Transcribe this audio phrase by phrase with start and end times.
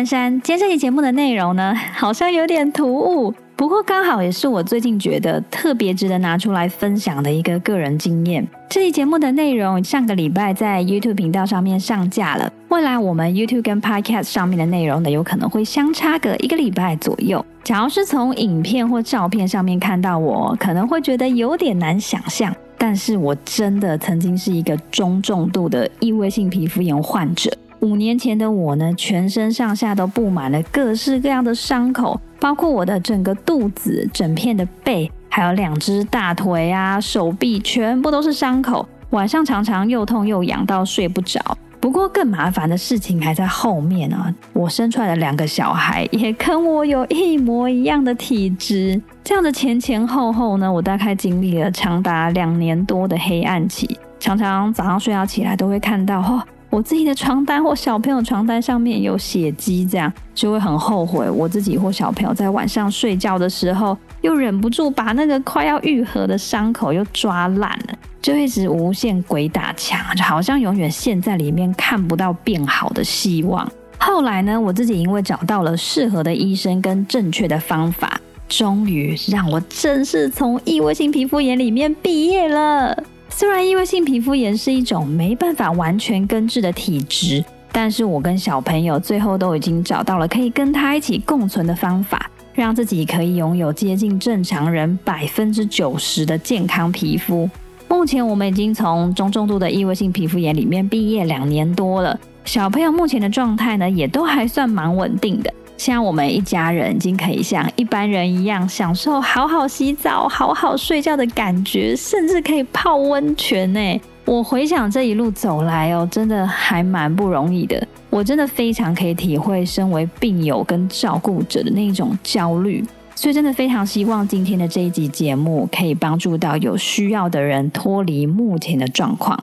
[0.00, 0.40] 珊珊。
[0.40, 8.46] 今天这期节目的内容呢， 好像有点突兀，不过刚好也是我最近觉得特别值得拿出来分享的一个个人经验。
[8.68, 17.44] 这期节目的内容上个礼拜在 YouTube 频道上面上架了，未来我们 YouTube 跟 Podcast 上面的内容呢，有可能会相差个一个礼拜左右。
[17.62, 27.50] 假如是从影片或照片上面看到我，可能会觉得有点难想象，但是我真的曾经是一个中重度的异位性皮肤炎患者。
[27.80, 38.86] 五年前的我呢，全身上下都布满了各式各样的伤口，包括我的整个肚子、整片的背，还有两只大腿啊、手臂，全部都是伤口。
[39.10, 41.40] 晚上常常又痛又痒到睡不着。
[41.80, 44.32] 不过更麻烦的事情还在后面啊！
[44.52, 49.00] 我生出来的两个小孩也跟我有一模一样的体质。
[49.24, 56.42] 这样的前前后后呢，我大概经历了长达两年多的黑暗期，常常早上睡觉起来都会看到哦。
[56.70, 61.28] 我自己的床单或小朋友床单上面有血迹，这样就会很后悔。
[61.28, 73.68] 我自己或小朋友在晚上睡觉的时候，又忍不住把那个快要愈合的伤口又抓烂了，就一直无限鬼打墙，就好像永远陷在里面看不到变好的希望。
[73.98, 82.96] 后来呢，我自己因为找到了适合的医生跟正确的方法，终于让我正式从异位性皮肤炎里面毕业了。
[83.32, 97.48] 虽然异位性皮肤炎是一种没办法完全根治的体质，但是我跟小朋友最后都已经找到了可以跟他一起共存的方法，让自己可以拥有接近正常人百分之九十的健康皮肤。
[97.88, 105.52] 目前我们已经从中重度的异位性皮肤炎里面毕业两年多了，小朋友目前的状态呢也都还算蛮稳定的。
[105.80, 114.00] 像我们一家人已经可以像一般人一样享受好好洗澡、好好睡觉的感觉，甚至可以泡温泉呢。
[114.26, 117.82] 我回想这一路走来哦，真的还蛮不容易的。
[118.10, 122.84] 我真的非常可以体会身为病友跟照顾者的那种焦虑，
[123.14, 129.42] 所以真的非常希望今天的这一集节目可以帮助到有需要的人脱离目前的状况。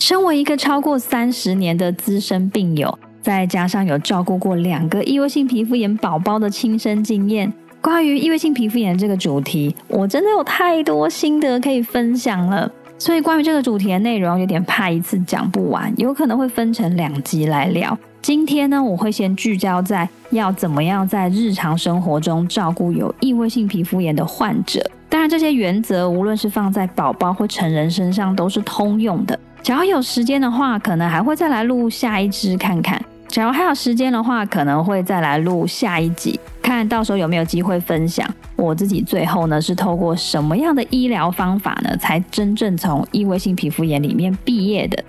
[0.00, 7.52] 身为一个超过三十年的资深病友，再加上有照顾过两个异位性皮肤炎宝宝的亲身经验，
[7.82, 12.68] 关于异位性皮肤炎这个主题，我真的有太多心得可以分享了。
[12.98, 17.96] 所以关于这个主题的内容，有点怕一次讲不完，有可能会分成两集来聊。
[18.22, 24.82] 今天呢，我会先聚焦在要怎么样在日常生活中照顾有异位性皮肤炎的患者。
[25.10, 29.38] 当然，这些原则无论是放在宝宝或成人身上都是通用的。
[29.62, 33.00] 只要有时间的话，可能还会再来录下一支看看。
[33.28, 45.04] 假如还有时间的话，可能会再来录下一集，看到时候有没有机会分享我自己最后呢是透过什么样的医疗方法呢，才真正从异位性皮肤炎里面毕业的。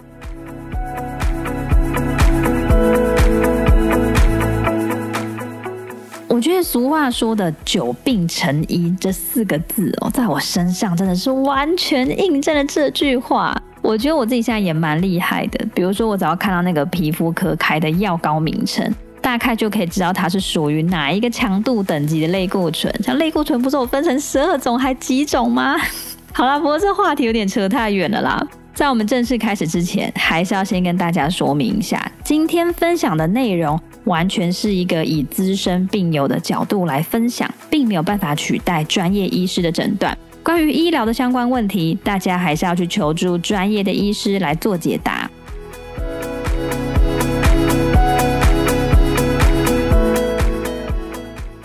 [6.28, 13.56] 我觉得俗话说的“久病成医”这四个字哦，在我身上真的是完全印证了这句话。
[13.91, 22.90] 我觉得我自己现在也蛮厉害的，比如说我只要看到那个皮肤科开的药膏名称，大概就可以知道它是属于哪一个强度等级的类固醇。
[23.03, 25.75] 像类固醇不是我分成十二种还几种吗？
[26.31, 28.41] 好啦，不过这话题有点扯太远了啦。
[28.74, 40.18] 在我们正式开始之前，还是要先跟大家说明一下，今天分享的内容完全是一个以资深病友的角度来分享，并没有办法取代专业医师的诊断。
[40.44, 45.29] 关于医疗的相关问题，大家还是要去求助专业的医师来做解答。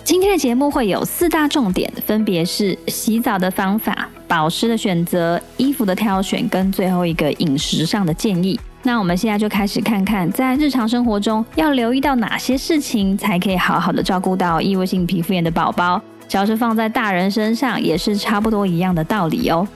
[0.04, 8.60] 今天的节目会有四大重点，分别是洗澡的方法、保湿的选择、衣服的挑选，跟最后一个饮食上的建议。
[8.82, 16.00] 那我们现在就开始看看，在日常生活中要留意到哪些事情，才可以好好的照顾到异位性皮肤炎的宝宝。
[16.28, 19.66] 只要是放在大人身上，也是差不多一样的道理哦。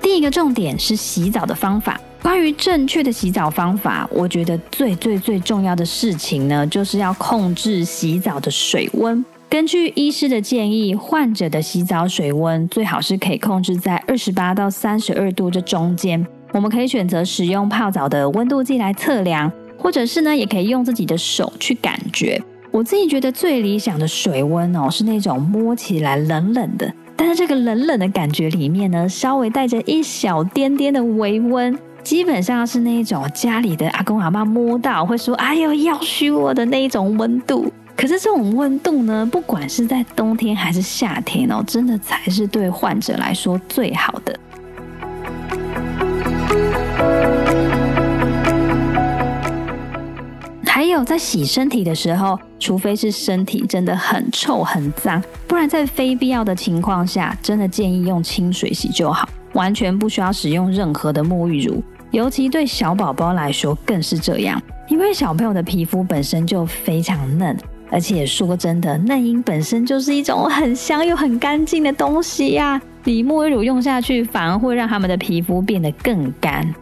[0.00, 2.00] 第一个重点是洗澡的方法。
[2.22, 9.24] 关于正确的洗澡方法，我觉得最最最重要的事情呢，就是要控制洗澡的水温。
[9.48, 16.24] 根据医师的建议，患者的洗澡水温最好是可以控制在二十八到三十二度这中间。
[16.52, 19.50] 我们可以选择使用泡澡的温度计来测量。
[19.82, 22.40] 或者是呢，也可以用自己的手去感觉。
[22.70, 37.70] 我自己觉得最理想的水温哦，是那种摸起来冷冷的，但是这个冷冷的感觉里面呢，稍微带着一小点点的微温，基本上是那一种家里的阿公阿妈摸到会说“哎呦，要虚我”的那一种温度。
[37.96, 44.38] 可是这种温度呢，不管是在冬天还是夏天哦，真的才是对患者来说最好的。
[51.04, 61.82] 在洗身体的时候，除非是身体真的很臭很脏，不然在非必要的情况下，真的建议用清水洗就好，完全不需要使用任何的沐浴乳。
[62.10, 67.56] 尤其对小宝宝来说更是这样，因为小朋友的皮肤本身就非常嫩，
[67.90, 72.80] 而且说真的，嫩婴本身就是一种很香又很干净的东西呀。
[73.04, 76.74] 你沐浴乳用下去，反而会让他们的皮肤变得更干。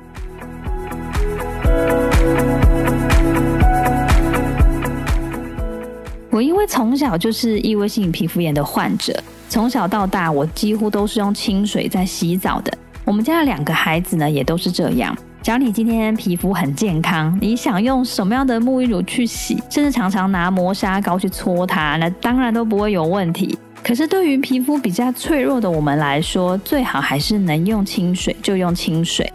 [6.31, 9.13] 我因为从小就是异位性皮肤炎的患者，
[9.49, 12.73] 从小到大我几乎都是用清水在洗澡的。
[13.05, 15.17] 我们家的两个孩子呢，也都是这样。
[15.43, 23.59] 只要你今天皮肤很健康，你想用什么样的沐浴乳去洗，甚至常常拿磨砂膏去搓它，那当然都不会有问题。
[23.83, 29.33] 可是对于皮肤比较脆弱的我们来说，最好还是能用清水就用清水。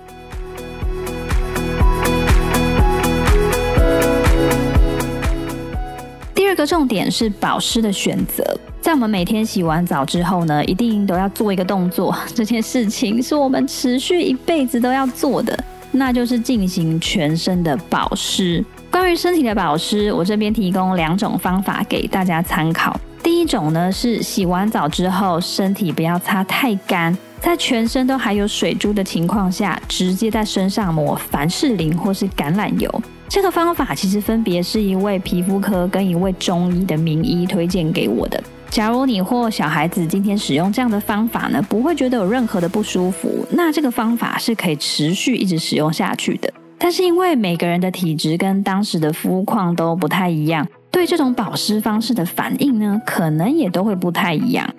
[6.56, 8.42] 这个重点是保湿的选择，
[8.80, 12.16] 在我们每天洗完澡之后呢，一定都要做一个动作。
[12.34, 15.62] 这件事情是我们持续一辈子都要做的，
[15.92, 18.64] 那就是进行全身的保湿。
[18.90, 22.98] 关于身体的保湿，我这边提供两种方法给大家参考。
[23.22, 33.02] 第一种呢是洗完澡之后，身体不要擦太干，在全身都还有水珠的情况下，直接在身上抹凡士林或是橄榄油。
[33.28, 38.42] 这个方法其实分别是一位皮肤科跟一位中医的名医推荐给我的。
[38.70, 46.52] 假如你或小孩子今天使用这样的方法呢，不会觉得有任何的不舒服，那这个方法是可以持续一直使用下去的。
[46.78, 54.70] 但是因为每个人的体质跟当时的肤况都不太一样，对这种保湿方式的反应呢，可能也都会不太一样。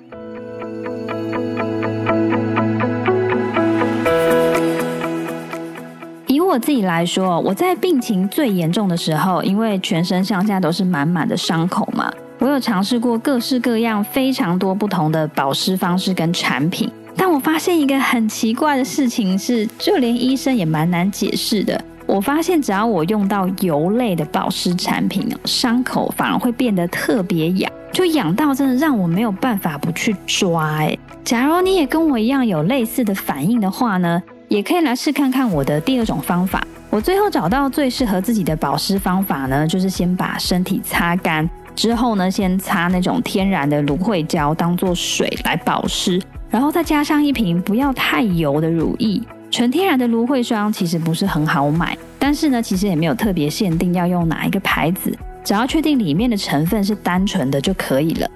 [6.56, 16.90] 我自己来说，我在病情最严重的时候，因为全身上下都是满满的伤口嘛，我有尝试过各式各样、非常多不同的保湿方式跟产品。
[17.14, 21.78] 但我发现一个很奇怪的事情是，就连医生也蛮难解释的。
[22.06, 30.76] 我发现只要我用到油类的保湿产品，伤口反而会变得特别痒，就痒到真的让我没有办法不去抓。
[30.78, 34.22] 哎，假如你也跟我一样有类似的反应的话呢？
[34.48, 36.66] 也可以来试看看我的第二种方法。
[36.88, 49.20] 我最后找到最适合自己的保湿方法呢，就是先把身体擦干之后呢，先擦那种天然的芦荟胶当做水来保湿，然后再加上一瓶不要太油的乳液。
[49.50, 55.12] 纯天然的芦荟霜其实不是很好买，但是呢，其实也没有特别限定要用哪一个牌子，
[55.44, 58.28] 只要确定里面的成分是单纯的就可以了。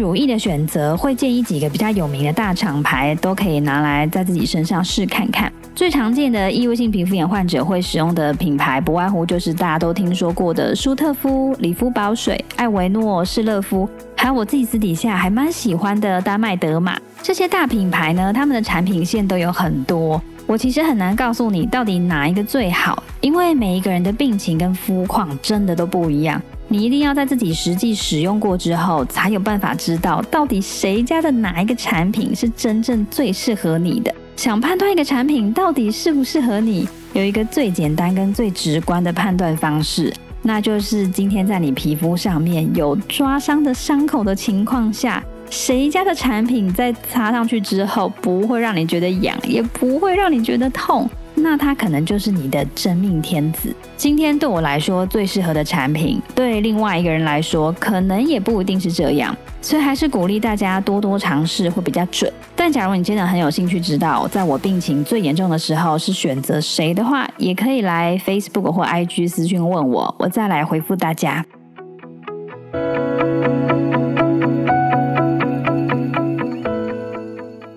[0.00, 5.52] 乳液的选择，会建议几个比较有名的大厂牌都可以拿来在自己身上试看看。
[5.74, 16.98] 最常见的异位性皮肤炎患者会使用的品牌，不外乎就是大家都听说过的舒特夫、理肤宝水、艾维诺、施乐夫，还有我自己私底下还蛮喜欢的丹麦德玛。
[17.22, 20.20] 这些大品牌呢，他们的产品线都有很多。
[20.46, 26.42] 我其实很难告诉你到底哪一个最好，因为每一个人的病情跟肤况真的都不一样。
[26.72, 34.14] 你一定要在自己实际使用过之后，才有办法知道到底谁家的哪一个产品是真正最适合你的。
[34.36, 51.10] 想判断一个产品到底适不适合你，有一个最简单跟最直观的判断方式，那就是今天在你皮肤上面有抓伤的伤口的情况下，谁家的产品在擦上去之后不会让你觉得痒，也不会让你觉得痛。
[51.42, 53.74] 那它可能就是你的真命天子。
[53.96, 59.36] 今天对我来说最适合的产品，对另外一个人来说可能也不一定是这样。
[59.62, 62.32] 所以还是鼓励大家多多尝试会比较准。
[62.56, 71.44] 但假如你真的很有兴趣知道，在我病情最严重的时候是选择谁的话，也可以来 Facebook 或 IG 私讯问我，我再来回复大家。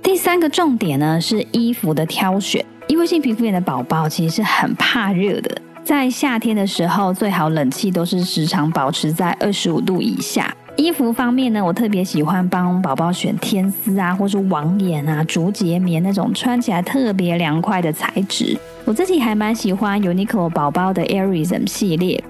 [0.01, 2.63] 第三个重点呢是衣服的挑选。
[3.03, 10.55] 异性皮肤炎的宝宝其实是很怕热的，在夏天的时候，最好冷气都是时常保持在二十五度以下。
[10.77, 18.57] 衣服方面呢，我特别喜欢帮宝宝选天丝啊，或是网眼啊、竹节棉那种穿起来特别凉快的材质。
[18.86, 22.24] 我自己还蛮喜欢 Uniqlo 宝宝的 Airism 系列。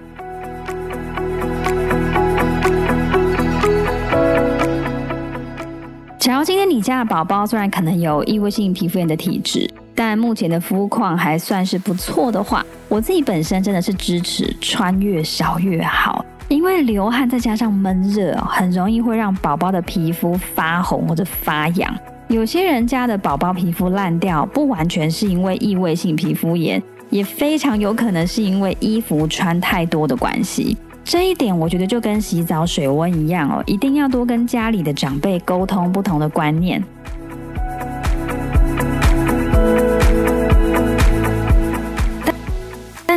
[6.18, 21.96] 假如今天你家的宝宝虽然可能有异位性皮肤炎的体质，但目前的肤况还算是不错的话，我自己本身真的是支持穿越少越好，因为流汗再加上闷热，很容易会让宝宝的皮肤发红或者发痒。
[22.30, 26.82] 有些人家的宝宝皮肤烂掉，不完全是因为异位性皮肤炎，
[27.12, 30.76] 也非常有可能是因为衣服穿太多的关系。
[31.04, 36.82] 这一点我觉得就跟洗澡水温一样哦，一定要多跟家里的长辈沟通不同的观念。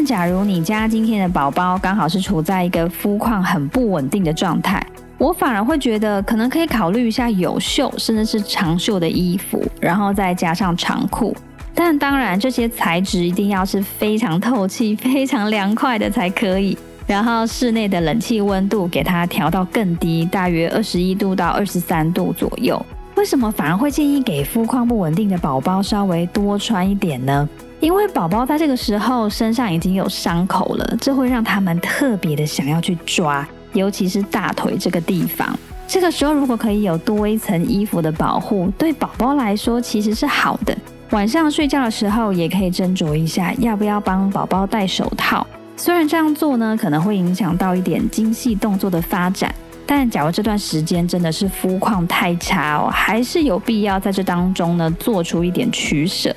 [0.06, 4.80] 假如你家今天的宝宝刚好是处在一个肤况很不稳定的状态，
[5.18, 11.36] 我反而会觉得可能可以考虑一下有袖甚至是长袖的衣服，然后再加上长裤。
[11.74, 16.78] 但当然，这些材质一定要是非常透气、非常凉快的才可以。
[17.04, 22.80] 然后室内的冷气温度给它调到更低，大约二十一度到二十三度左右。
[23.16, 27.48] 为什么反而会建议给肤况不稳定的宝宝稍微多穿一点呢？
[27.80, 35.56] 因为宝宝在这个时候身上已经有伤口了，这会让他们特别的想要去抓，尤其是大腿这个地方。
[35.86, 40.76] 这个时候如果可以有多一层衣服的保护，对宝宝来说其实是好的。
[41.10, 45.46] 晚上睡觉的时候也可以斟酌一下，要不要帮宝宝戴手套。
[45.76, 49.54] 虽然这样做呢，可能会影响到一点精细动作的发展，
[49.86, 56.34] 但假如这段时间真的是肤况太差哦，还是有必要在这当中呢做出一点取舍。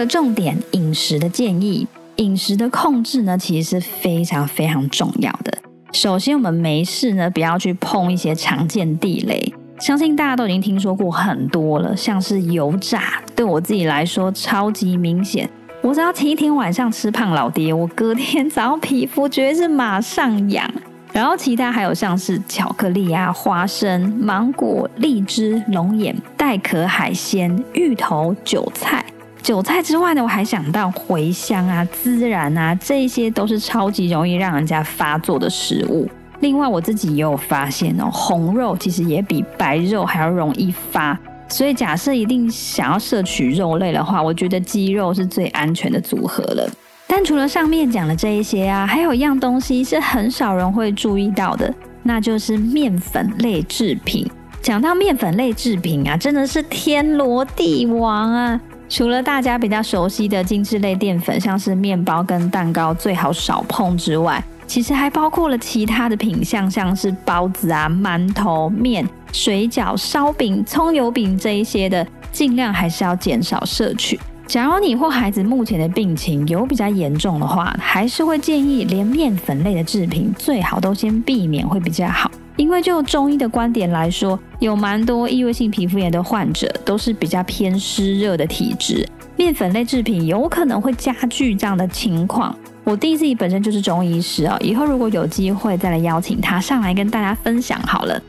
[0.00, 5.52] 个重点，饮食的建议，饮食的控制呢，其实是非常非常重要的。
[5.92, 9.52] 首先，我们没事呢，不要去碰一些常见地雷。
[9.78, 15.46] 相信大家都已经听说过很多了，像是油炸，对我自己来说超级明显。
[15.82, 20.66] 我只要前一天晚上吃胖老爹，我隔天早上皮肤绝对是马上痒。
[21.12, 29.04] 然后其他还有像是巧克力啊、花生、芒果、荔枝、龙眼、带壳海鲜、芋头、韭菜。
[29.50, 36.08] 韭菜之外呢，我还想到茴香啊、孜然啊，这些都是超级容易让人家发作的食物。
[36.38, 46.70] 另外，我自己也有发现哦，红肉其实也比白肉还要容易发，所以假设一定想要摄取肉类的话，我觉得鸡肉是最安全的组合了。
[47.08, 54.30] 但除了上面讲的这一些啊，还有一样东西是很少人会注意到的，那就是面粉类制品。
[54.62, 58.60] 讲到面粉类制品啊，真的是天罗地网啊！
[58.90, 64.42] 除了大家比较熟悉的精致类淀粉，像是面包跟蛋糕，最好少碰之外。
[64.66, 74.18] 其实还包括了其他的品相，像是包子啊、馒头、面、水饺、烧饼、葱油饼这一些的，尽量还是要减少摄取。
[74.46, 82.28] 假如你或孩子目前的病情有比较严重的话，还是会建议连面粉类的制品最好都先避免会比较好。
[82.60, 92.54] 因为就中医的观点来说，有蛮多异位性皮肤炎的患者都是比较偏湿热的体质，面粉类制品有可能会加剧这样的情况。
[92.84, 98.22] 我弟自己本身就是中医师哦，以后如果有机会再来邀请他上来跟大家分享好了。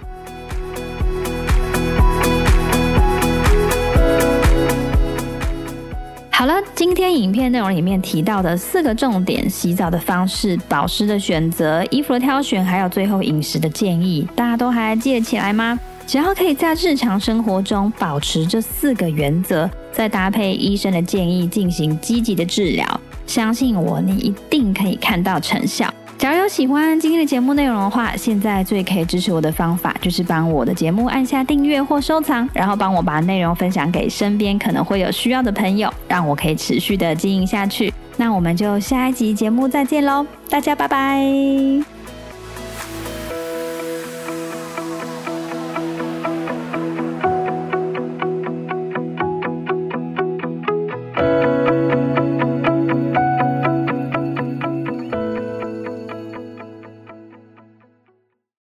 [6.51, 15.79] 了，今天影片内容里面提到的四个重点：洗澡的方式、保湿的选择、衣服的挑选，还有最后饮食的建议，大家都还记得起来吗？
[16.05, 22.85] 只要可以在日常生活中保持这四个原则，再搭配医生的建议进行积极的治疗。
[23.25, 25.93] 相信我，你一定可以看到成效。
[26.21, 37.91] 假如有喜欢今天的节目内容的话，现在最可以支持我的方法就是帮我的节目按下订阅或收藏，然后帮我把内容分享给身边可能会有需要的朋友，让我可以持续的经营下去。
[38.17, 41.90] 那我们就下一集节目再见喽，大家拜拜。